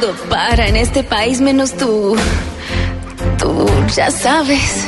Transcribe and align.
Todo 0.00 0.12
para 0.28 0.66
en 0.68 0.76
este 0.76 1.02
país 1.02 1.40
menos 1.40 1.72
tú. 1.74 2.16
Tú 3.38 3.66
ya 3.94 4.10
sabes. 4.10 4.86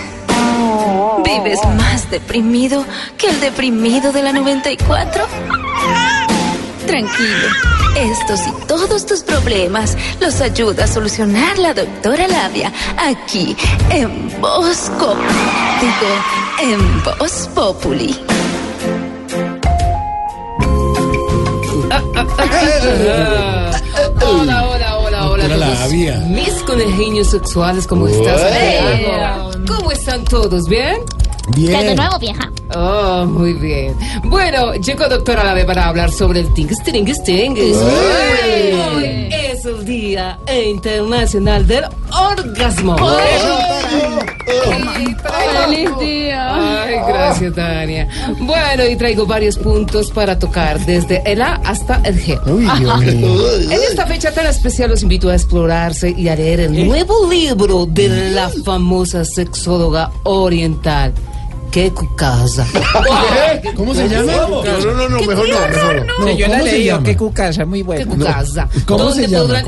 ¿Vives 1.24 1.60
más 1.76 2.10
deprimido 2.10 2.84
que 3.16 3.28
el 3.28 3.40
deprimido 3.40 4.12
de 4.12 4.22
la 4.22 4.32
94? 4.32 5.24
Tranquilo, 6.86 7.48
estos 7.98 8.40
y 8.46 8.66
todos 8.66 9.06
tus 9.06 9.20
problemas 9.22 9.96
los 10.20 10.40
ayuda 10.40 10.84
a 10.84 10.86
solucionar 10.86 11.58
la 11.58 11.72
doctora 11.74 12.26
Labia 12.28 12.72
aquí 12.98 13.56
en 13.90 14.28
Pop- 14.40 14.64
Digo, 15.80 16.12
en 16.62 17.02
Voz 17.02 17.48
Populi. 17.54 18.18
Mis 26.28 26.54
conejillos 26.64 27.30
sexuales, 27.30 27.86
¿cómo 27.86 28.06
estás? 28.06 28.40
¿Cómo 29.66 29.90
están 29.90 30.24
todos? 30.24 30.68
¿Bien? 30.68 30.98
De 31.56 31.66
Bien. 31.66 31.96
nuevo, 31.96 32.18
vieja. 32.18 32.50
Oh, 32.76 33.24
muy 33.26 33.54
bien. 33.54 33.96
Bueno, 34.24 34.74
llegó 34.74 35.08
doctora 35.08 35.42
Lave 35.44 35.64
para 35.64 35.86
hablar 35.88 36.12
sobre 36.12 36.40
el 36.40 36.52
tingus, 36.54 36.78
tingus, 36.82 37.22
tingus. 37.24 37.76
Hoy 37.76 39.28
es 39.32 39.64
el 39.64 39.84
Día 39.84 40.38
Internacional 40.66 41.66
del 41.66 41.84
Orgasmo. 42.12 42.96
¡Feliz 42.98 44.17
gracias, 47.38 47.54
Tania. 47.54 48.08
Bueno, 48.40 48.86
y 48.88 48.96
traigo 48.96 49.26
varios 49.26 49.58
puntos 49.58 50.10
para 50.10 50.38
tocar, 50.38 50.84
desde 50.84 51.22
el 51.30 51.42
A 51.42 51.54
hasta 51.64 52.00
el 52.04 52.20
G. 52.20 52.40
Uy. 52.46 52.66
En 53.68 53.82
esta 53.90 54.06
fecha 54.06 54.32
tan 54.32 54.46
especial 54.46 54.90
los 54.90 55.02
invito 55.02 55.28
a 55.28 55.34
explorarse 55.34 56.10
y 56.10 56.28
a 56.28 56.36
leer 56.36 56.60
el 56.60 56.86
nuevo 56.86 57.30
libro 57.30 57.86
de 57.86 58.32
la 58.32 58.48
famosa 58.48 59.24
sexóloga 59.24 60.10
oriental, 60.24 61.12
Keku 61.78 62.16
Casa. 62.16 62.66
¿Cómo 63.76 63.94
se 63.94 64.08
llama? 64.08 64.32
No, 64.32 64.62
no, 64.64 64.94
no, 64.94 65.08
no, 65.08 65.20
mejor 65.20 65.48
no, 65.48 66.32
yo 66.32 66.48
la 66.48 66.54
¿cómo 66.56 66.64
se 66.64 66.72
leí, 66.72 66.90
qué 67.04 67.16
cucasa, 67.16 67.64
muy 67.64 67.82
bueno. 67.82 68.04
Keku 68.04 68.24
Casa. 68.24 68.68
¿Cómo 68.84 69.12
se 69.12 69.28
llama? 69.28 69.62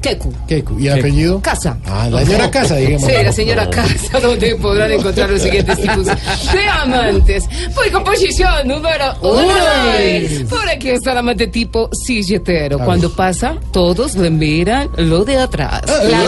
¿Qué? 0.00 0.64
¿Y 0.78 0.88
apellido? 0.88 1.40
Casa. 1.40 1.76
Ah, 1.84 2.08
la 2.08 2.24
señora 2.24 2.48
Casa, 2.48 2.76
digamos. 2.76 3.10
Sí, 3.10 3.12
la 3.24 3.32
señora 3.32 3.68
Casa, 3.70 4.20
donde 4.20 4.54
podrán 4.54 4.92
encontrar 4.92 5.30
los 5.30 5.42
siguientes 5.42 5.80
tipos 5.80 6.06
de 6.06 6.68
amantes. 6.80 7.44
Voy 7.74 7.90
con 7.90 8.04
posición 8.04 8.68
número 8.68 9.16
uno. 9.20 10.48
Por 10.48 10.68
aquí 10.68 10.90
está 10.90 11.10
el 11.10 11.18
amante 11.18 11.48
tipo 11.48 11.90
silletero. 11.92 12.78
Cuando 12.78 13.10
pasa, 13.10 13.56
todos 13.72 14.14
le 14.14 14.30
miran 14.30 14.90
lo 14.96 15.24
de 15.24 15.38
atrás. 15.38 15.82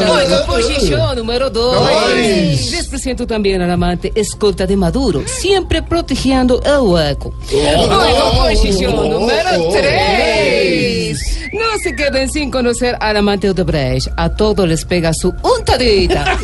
Voy 0.09 0.25
con 0.25 0.57
posición 0.57 1.17
número 1.17 1.51
dos. 1.51 1.89
Les 2.17 2.89
presento 2.89 3.29
también 3.29 3.63
al 3.63 3.71
amante 3.71 4.11
escolta 4.13 4.67
de 4.67 4.77
Maduro, 4.77 5.20
siempre 5.27 5.83
protegiendo 5.83 6.61
el 6.63 6.81
hueco. 6.81 7.33
Voy 7.51 8.13
con 8.21 8.39
posición 8.39 8.97
número 9.11 9.71
tres. 9.73 11.41
No 11.53 11.79
se 11.83 11.95
queden 11.95 12.31
sin 12.31 12.51
conocer 12.51 12.97
al 13.01 13.17
amante 13.17 13.51
Odebrecht. 13.51 14.09
A 14.17 14.29
todos 14.35 14.69
les 14.69 14.85
pega 14.85 15.13
su 15.13 15.35
untadita. 15.43 16.25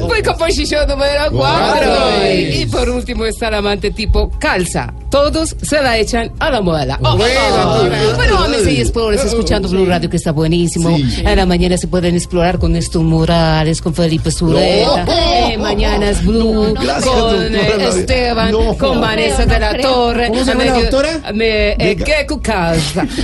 Voy 0.00 0.22
con 0.22 0.36
posición 0.36 0.86
número 0.88 1.30
cuatro. 1.30 1.92
Y 2.30 2.66
por 2.66 2.88
último 2.90 3.24
está 3.24 3.48
el 3.48 3.54
amante 3.54 3.90
tipo 3.90 4.30
calza. 4.38 4.92
Todos 5.14 5.54
se 5.62 5.80
la 5.80 5.96
echan 5.96 6.32
a 6.40 6.50
la 6.50 6.60
muela. 6.60 6.98
Oh, 7.00 7.10
oh. 7.12 7.16
Bueno, 8.16 8.36
ames 8.36 8.66
y 8.66 8.80
explores 8.80 9.24
escuchando 9.24 9.68
Blue 9.68 9.86
Radio 9.86 10.10
que 10.10 10.16
está 10.16 10.32
buenísimo. 10.32 10.98
A 11.24 11.36
la 11.36 11.46
mañana 11.46 11.76
se 11.76 11.86
pueden 11.86 12.16
explorar 12.16 12.58
con 12.58 12.74
estos 12.74 13.00
murales, 13.00 13.80
con 13.80 13.94
Felipe 13.94 14.32
Sureta. 14.32 15.04
Eh, 15.06 15.56
mañana 15.56 16.10
es 16.10 16.24
Blue, 16.26 16.74
con 16.74 17.54
eh, 17.54 17.88
Esteban, 17.90 18.52
con 18.76 19.00
Vanessa 19.00 19.46
de 19.46 19.60
la 19.60 19.78
Torre. 19.78 20.26
¿Cómo 20.30 20.40
se 20.44 20.50
llama 20.50 20.64
la 20.64 20.80
doctora? 20.80 21.20
me- 21.32 21.76
eh. 21.78 21.96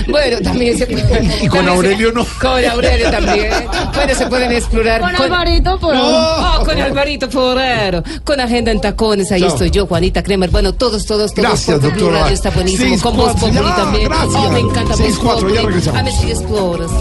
Bueno, 0.07 0.37
también 0.41 0.77
se 0.77 0.87
Y 1.41 1.47
con 1.49 1.67
Aurelio 1.67 2.13
no. 2.13 2.25
Con 2.39 2.63
Aurelio 2.63 3.11
también. 3.11 3.49
Bueno, 3.93 4.15
se 4.15 4.27
pueden 4.27 4.53
explorar. 4.53 5.01
Con 5.01 5.13
Alvarito, 5.13 5.77
por 5.77 5.93
Oh, 5.93 6.63
con 6.65 6.79
Alvarito 6.79 7.29
Forero, 7.29 8.01
con 8.23 8.39
Agenda 8.39 8.71
en 8.71 8.79
Tacones, 8.79 9.29
ahí 9.33 9.41
Chao. 9.41 9.49
estoy 9.49 9.71
yo, 9.71 9.87
Juanita 9.87 10.23
Kremer. 10.23 10.49
Bueno, 10.49 10.73
todos, 10.73 11.05
todos, 11.05 11.33
todos. 11.33 11.49
Gracias, 11.49 11.80
doctora. 11.81 12.17
El 12.17 12.23
radio 12.23 12.33
está 12.33 12.49
buenísimo. 12.51 12.89
Seis, 12.89 13.01
con 13.01 13.15
cuatro, 13.15 13.33
Voz 13.33 13.41
Populi 13.41 13.69
ah, 13.71 13.75
también. 13.75 14.05
Gracias. 14.05 14.51
Me 14.51 14.59
encanta 14.59 14.93
A 14.93 16.03
ver 16.03 16.13
si 16.13 16.31
exploras. 16.31 16.91